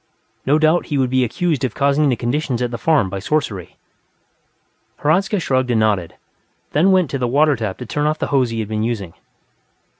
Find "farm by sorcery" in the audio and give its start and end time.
2.79-3.75